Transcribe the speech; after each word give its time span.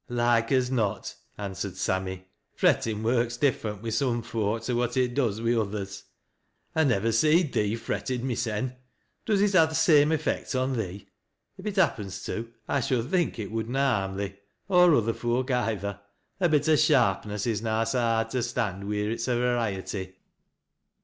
"Loike 0.09 0.51
as 0.51 0.71
not," 0.71 1.13
answered 1.37 1.77
Sammy. 1.77 2.25
"Frettin' 2.55 3.03
workt 3.03 3.39
different 3.39 3.83
wi' 3.83 3.91
some 3.91 4.23
foak 4.23 4.63
to 4.63 4.73
what 4.73 4.97
it 4.97 5.13
does 5.13 5.39
wi' 5.41 5.53
others.] 5.53 6.05
nivver 6.75 7.11
seed 7.11 7.53
thee 7.53 7.75
fretted, 7.75 8.23
mysen. 8.23 8.75
Does 9.27 9.43
it 9.43 9.53
ha' 9.53 9.69
th' 9.69 9.75
same 9.75 10.11
effect 10.11 10.55
on 10.55 10.75
thee? 10.75 11.07
If 11.55 11.67
it 11.67 11.75
happens 11.75 12.23
to, 12.23 12.49
I 12.67 12.79
should 12.81 13.11
think 13.11 13.37
it 13.37 13.51
would 13.51 13.67
iia 13.67 13.75
harm 13.77 14.17
thee,— 14.17 14.37
or 14.69 14.91
other 14.95 15.13
foak 15.13 15.51
either. 15.51 15.99
A 16.39 16.49
bit 16.49 16.67
o' 16.67 16.75
sharpness 16.75 17.45
is 17.45 17.61
na 17.61 17.83
so 17.83 17.99
hard 17.99 18.31
to 18.31 18.41
stand 18.41 18.85
wheer 18.85 19.11
it's 19.11 19.27
a 19.27 19.35
variety." 19.35 20.15